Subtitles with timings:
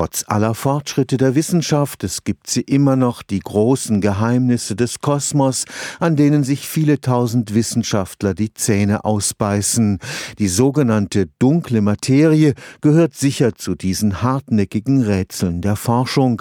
[0.00, 5.66] Trotz aller Fortschritte der Wissenschaft, es gibt sie immer noch, die großen Geheimnisse des Kosmos,
[5.98, 9.98] an denen sich viele tausend Wissenschaftler die Zähne ausbeißen.
[10.38, 16.40] Die sogenannte dunkle Materie gehört sicher zu diesen hartnäckigen Rätseln der Forschung.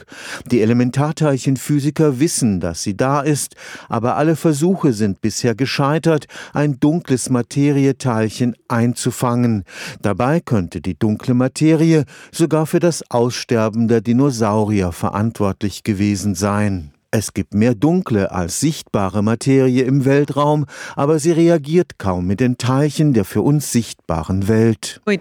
[0.50, 3.56] Die Elementarteilchenphysiker wissen, dass sie da ist,
[3.90, 9.66] aber alle Versuche sind bisher gescheitert, ein dunkles Materieteilchen einzufangen.
[10.02, 13.49] Dabei könnte die dunkle Materie sogar für das Aussterben
[13.88, 16.92] der Dinosaurier verantwortlich gewesen sein.
[17.12, 22.60] Es gibt mehr dunkle als sichtbare Materie im Weltraum, aber sie reagiert kaum mit den
[22.60, 25.02] Teilchen der für uns sichtbaren Welt.
[25.08, 25.18] Wir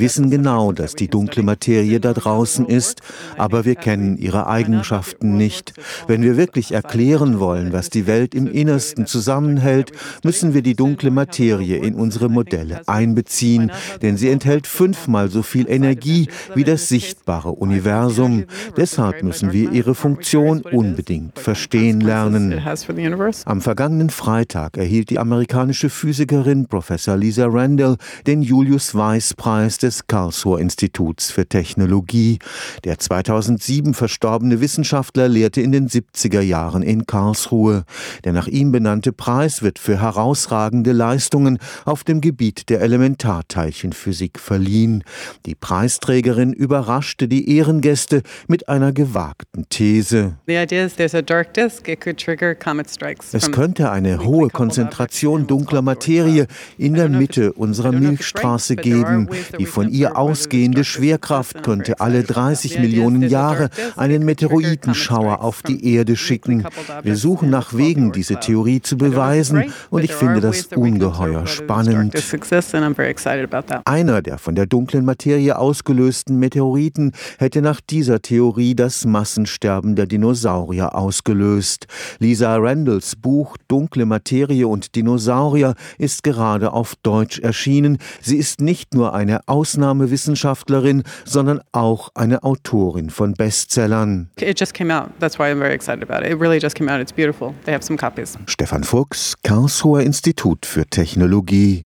[0.00, 3.02] wissen genau, dass die dunkle Materie da draußen ist,
[3.38, 5.74] aber wir kennen ihre Eigenschaften nicht.
[6.08, 9.92] Wenn wir wirklich erklären wollen, was die Welt im Innersten zusammenhält,
[10.24, 13.70] müssen wir die dunkle Materie in unsere Modelle einbeziehen,
[14.02, 16.26] denn sie enthält fünfmal so viel Energie
[16.56, 18.46] wie das sichtbare Universum.
[18.76, 22.60] Deshalb müssen wir ihre Funktion unbedingt verstehen lernen.
[23.44, 30.06] Am vergangenen Freitag erhielt die amerikanische Physikerin Professor Lisa Randall den Julius Weiss Preis des
[30.06, 32.38] Karlsruher Instituts für Technologie.
[32.84, 37.84] Der 2007 verstorbene Wissenschaftler lehrte in den 70er Jahren in Karlsruhe.
[38.24, 45.04] Der nach ihm benannte Preis wird für herausragende Leistungen auf dem Gebiet der Elementarteilchenphysik verliehen.
[45.46, 48.22] Die Preisträgerin überraschte die Ehrengäste
[48.62, 50.36] mit einer gewagten These.
[53.32, 56.46] Es könnte eine hohe Konzentration dunkler Materie
[56.78, 59.28] in der Mitte unserer Milchstraße geben.
[59.58, 66.16] Die von ihr ausgehende Schwerkraft könnte alle 30 Millionen Jahre einen Meteoritenschauer auf die Erde
[66.16, 66.64] schicken.
[67.02, 72.14] Wir suchen nach Wegen, diese Theorie zu beweisen, und ich finde das ungeheuer spannend.
[73.84, 79.96] Einer der von der dunklen Materie ausgelösten Meteoriten hätte nach dieser Theorie Theorie das Massensterben
[79.96, 81.86] der Dinosaurier ausgelöst.
[82.18, 87.96] Lisa Randalls Buch Dunkle Materie und Dinosaurier ist gerade auf Deutsch erschienen.
[88.20, 94.28] Sie ist nicht nur eine Ausnahmewissenschaftlerin, sondern auch eine Autorin von Bestsellern.
[98.46, 101.80] Stefan Fuchs, Karlsruher Institut für Technologie.